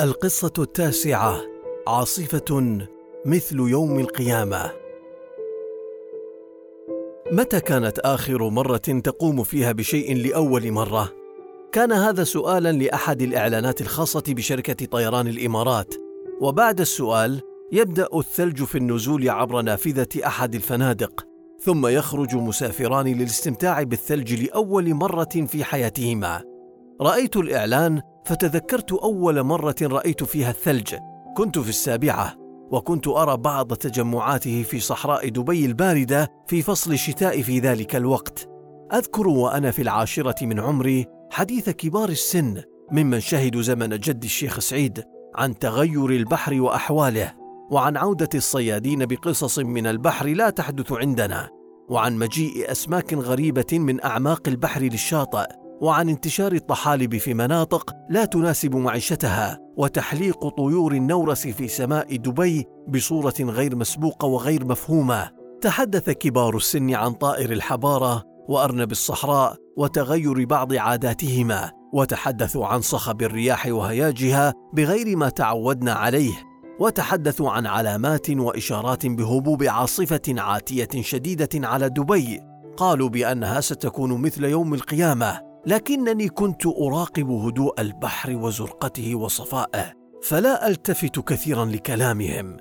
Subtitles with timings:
[0.00, 1.40] القصة التاسعة
[1.86, 2.78] عاصفة
[3.26, 4.72] مثل يوم القيامة.
[7.32, 11.12] متى كانت آخر مرة تقوم فيها بشيء لأول مرة؟
[11.72, 15.94] كان هذا سؤالا لأحد الإعلانات الخاصة بشركة طيران الإمارات.
[16.40, 17.40] وبعد السؤال
[17.72, 21.26] يبدأ الثلج في النزول عبر نافذة أحد الفنادق
[21.60, 26.42] ثم يخرج مسافران للاستمتاع بالثلج لأول مرة في حياتهما.
[27.00, 30.94] رأيت الإعلان فتذكرت أول مرة رأيت فيها الثلج.
[31.36, 32.34] كنت في السابعة
[32.70, 38.48] وكنت أرى بعض تجمعاته في صحراء دبي الباردة في فصل الشتاء في ذلك الوقت.
[38.94, 42.62] أذكر وأنا في العاشرة من عمري حديث كبار السن
[42.92, 47.32] ممن شهدوا زمن جد الشيخ سعيد عن تغير البحر وأحواله
[47.70, 51.48] وعن عودة الصيادين بقصص من البحر لا تحدث عندنا
[51.88, 55.65] وعن مجيء أسماك غريبة من أعماق البحر للشاطئ.
[55.80, 63.34] وعن انتشار الطحالب في مناطق لا تناسب معيشتها وتحليق طيور النورس في سماء دبي بصورة
[63.40, 65.30] غير مسبوقة وغير مفهومة.
[65.60, 73.66] تحدث كبار السن عن طائر الحبارة وأرنب الصحراء وتغير بعض عاداتهما وتحدثوا عن صخب الرياح
[73.66, 76.32] وهياجها بغير ما تعودنا عليه
[76.80, 82.40] وتحدثوا عن علامات وإشارات بهبوب عاصفة عاتية شديدة على دبي.
[82.76, 85.40] قالوا بأنها ستكون مثل يوم القيامة.
[85.66, 89.92] لكنني كنت أراقب هدوء البحر وزرقته وصفائه
[90.22, 92.56] فلا ألتفت كثيرا لكلامهم.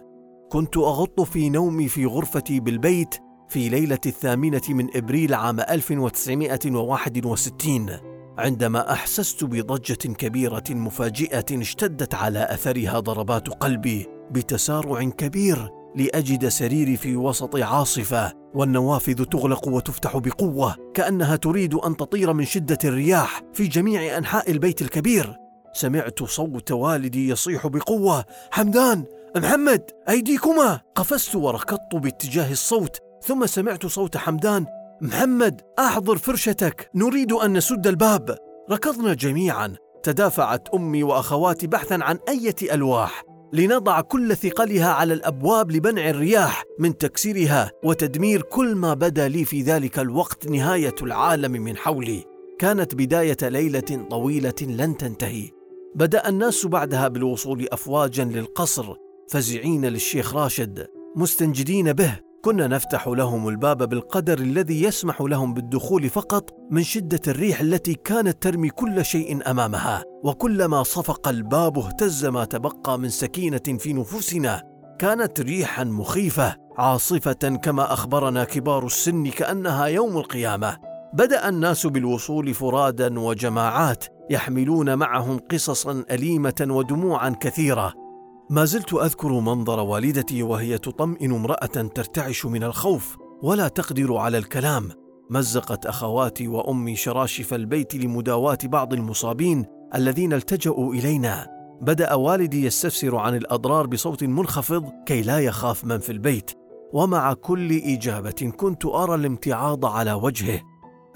[0.52, 3.16] كنت أغط في نومي في غرفتي بالبيت
[3.50, 7.89] في ليلة الثامنة من إبريل عام 1961
[8.38, 17.16] عندما أحسست بضجة كبيرة مفاجئة اشتدت على أثرها ضربات قلبي بتسارع كبير لأجد سريري في
[17.16, 24.18] وسط عاصفة والنوافذ تغلق وتفتح بقوة كأنها تريد أن تطير من شدة الرياح في جميع
[24.18, 25.36] أنحاء البيت الكبير.
[25.74, 29.04] سمعت صوت والدي يصيح بقوة حمدان!
[29.38, 29.92] محمد!
[30.10, 30.82] أيديكما!
[30.96, 34.66] قفزت وركضت باتجاه الصوت ثم سمعت صوت حمدان
[35.02, 35.62] محمد!
[35.80, 36.90] أحضر فرشتك!
[36.96, 38.38] نريد أن نسد الباب!
[38.72, 39.75] ركضنا جميعا.
[40.03, 43.24] تدافعت أمي وأخواتي بحثا عن إيه ألواح.
[43.56, 49.62] لنضع كل ثقلها على الأبواب لمنع الرياح من تكسيرها وتدمير كل ما بدا لي في
[49.62, 52.24] ذلك الوقت نهاية العالم من حولي.
[52.60, 55.50] كانت بداية ليلة طويلة لن تنتهي.
[55.96, 58.94] بدأ الناس بعدها بالوصول افواجا للقصر
[59.30, 62.20] فزعين للشيخ راشد مستنجدين به.
[62.45, 68.44] كنا نفتح لهم الباب بالقدر الذي يسمح لهم بالدخول فقط من شدة الريح التي كانت
[68.44, 70.03] ترمي كل شيء أمامها.
[70.23, 74.63] وكلما صفق الباب اهتز ما تبقى من سكينة في نفوسنا.
[75.00, 80.77] كانت ريحا مخيفة عاصفة كما أخبرنا كبار السن كأنها يوم القيامة.
[81.13, 88.05] بدأ الناس بالوصول فرادا وجماعات يحملون معهم قصصا أليمة ودموعا كثيرة.
[88.50, 94.89] ما زلت أذكر منظر والدتي وهي تطمئن امرأة ترتعش من الخوف ولا تقدر على الكلام.
[95.29, 101.47] مزقت أخواتي وأمي شراشف البيت لمداواة بعض المصابين الذين التجأوا إلينا.
[101.81, 106.51] بدأ والدي يستفسر عن الأضرار بصوت منخفض كي لا يخاف من في البيت.
[106.94, 110.62] ومع كل إجابة كنت أرى الامتعاض على وجهه.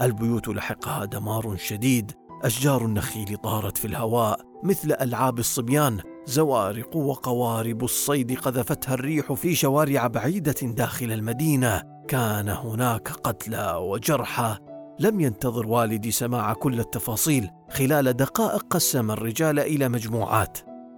[0.01, 2.11] البيوت لحقها دمار شديد.
[2.43, 5.99] أشجار النخيل طارت في الهواء مثل ألعاب الصبيان.
[6.25, 11.83] زوارق وقوارب الصيد قذفتها الريح في شوارع بعيدة داخل المدينة.
[12.07, 14.57] كان هناك قتلى وجرحى.
[14.99, 17.49] لم ينتظر والدي سماع كل التفاصيل.
[17.71, 20.57] خلال دقائق قسم الرجال إلى مجموعات.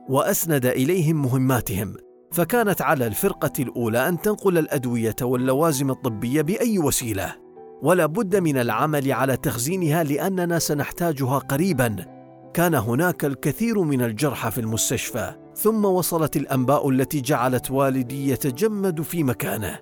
[0.09, 1.95] وأسند إليهم مهماتهم.
[2.31, 7.35] فكانت على الفرقة الأولى أن تنقل الأدوية واللوازم الطبية بأي وسيلة.
[7.81, 12.20] ولا بد من العمل على تخزينها لأننا سنحتاجها قريبا.
[12.53, 19.23] كان هناك الكثير من الجرحى في المستشفى ثم وصلت الأنباء التي جعلت والدي يتجمد في
[19.23, 19.79] مكانه.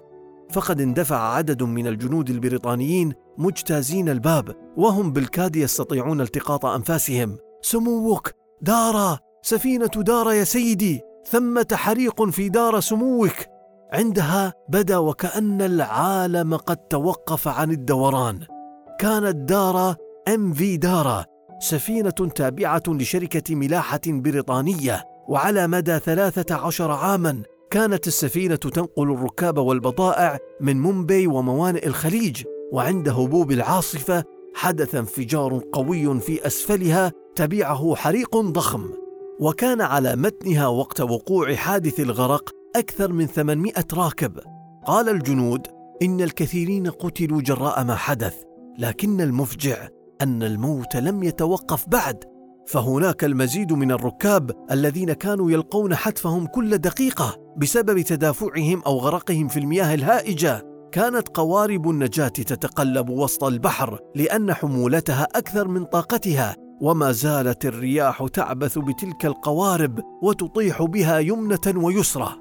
[0.52, 7.38] فقد اندفع عدد من الجنود البريطانيين مجتازين الباب وهم بالكاد يستطيعون التقاط أنفاسهم.
[7.62, 8.31] سموك
[8.62, 13.35] دارا سفينة دارا يا سيدي ثمة حريق في دار سموك
[13.93, 18.40] عندها بدا وكأن العالم قد توقف عن الدوران.
[18.99, 19.96] كانت دارا
[20.28, 21.26] إم في دارا
[21.59, 30.38] سفينة تابعة لشركة ملاحة بريطانية وعلى مدى ثلاثة عشر عاما كانت السفينة تنقل الركاب والبضائع
[30.61, 34.23] من مومباي وموانئ الخليج وعند هبوب العاصفة
[34.56, 38.90] حدث انفجار قوي في أسفلها تبعه حريق ضخم.
[39.40, 44.40] وكان على متنها وقت وقوع حادث الغرق أكثر من 800 راكب.
[44.85, 45.67] قال الجنود
[46.02, 48.35] إن الكثيرين قتلوا جراء ما حدث
[48.79, 49.88] لكن المفجع
[50.21, 52.23] أن الموت لم يتوقف بعد
[52.67, 59.59] فهناك المزيد من الركاب الذين كانوا يلقون حتفهم كل دقيقة بسبب تدافعهم أو غرقهم في
[59.59, 60.61] المياه الهائجة.
[60.91, 68.77] كانت قوارب النجاة تتقلب وسط البحر لأن حمولتها أكثر من طاقتها وما زالت الرياح تعبث
[68.77, 72.35] بتلك القوارب وتطيح بها يمنة ويسرى.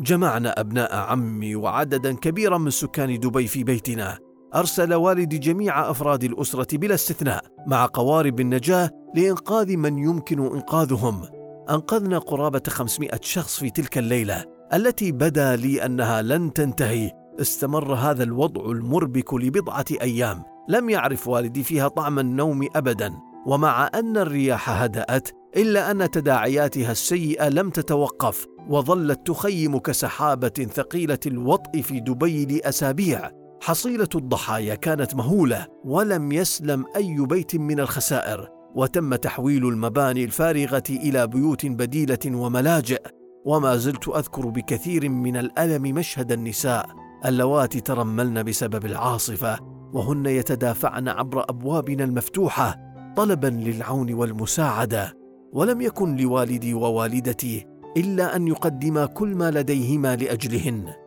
[0.00, 4.18] جمعنا أبناء عمي وعددا كبيرا من سكان دبي في بيتنا.
[4.54, 11.22] أرسل والدي جميع أفراد الأسرة بلا استثناء مع قوارب النجاة لإنقاذ من يمكن إنقاذهم.
[11.70, 14.44] أنقذنا قرابة 500 شخص في تلك الليلة
[14.74, 17.10] التي بدا لي أنها لن تنتهي.
[17.40, 20.42] استمر هذا الوضع المربك لبضعة أيام.
[20.68, 23.12] لم يعرف والدي فيها طعم النوم أبدا.
[23.46, 31.80] ومع أن الرياح هدأت إلا أن تداعياتها السيئة لم تتوقف وظلت تخيم كسحابة ثقيلة الوطء
[31.80, 39.68] في دبي لأسابيع حصيلة الضحايا كانت مهولة ولم يسلم أي بيت من الخسائر وتم تحويل
[39.68, 43.02] المباني الفارغة إلى بيوت بديلة وملاجئ
[43.44, 46.86] وما زلت أذكر بكثير من الألم مشهد النساء
[47.26, 49.58] اللواتي ترملن بسبب العاصفة
[49.92, 55.12] وهن يتدافعن عبر أبوابنا المفتوحة طلبا للعون والمساعدة.
[55.52, 57.66] ولم يكن لوالدي ووالدتي
[57.96, 61.01] إلا أن يقدما كل ما لديهما لأجلهن.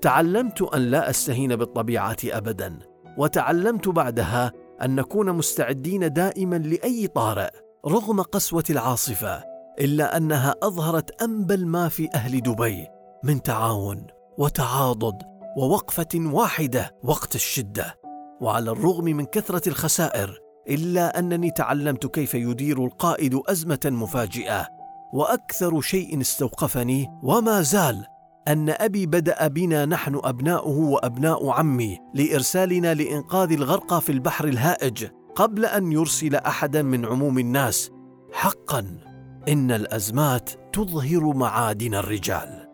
[0.00, 2.78] تعلمت أن لا أستهين بالطبيعه ابدا
[3.18, 4.52] وتعلمت بعدها
[4.82, 7.50] أن نكون مستعدين دائما لأي طارئ
[7.86, 9.44] رغم قسوة العاصفة
[9.80, 12.86] إلا أنها أظهرت انبل ما في أهل دبي
[13.24, 14.06] من تعاون
[14.38, 15.22] وتعاضد
[15.56, 17.94] ووقفة واحدة وقت الشدة.
[18.40, 24.68] وعلى الرغم من كثرة الخسائر إلا أنني تعلمت كيف يدير القائد أزمة مفاجئة
[25.12, 28.06] وأكثر شيء استوقفني وما زال
[28.48, 35.64] أن أبي بدأ بنا نحن أبناؤه وأبناء عمي لإرسالنا لإنقاذ الغرقى في البحر الهائج قبل
[35.64, 37.90] أن يرسل أحدا من عموم الناس.
[38.32, 38.98] حقا
[39.48, 42.67] إن الأزمات تظهر معادن الرجال.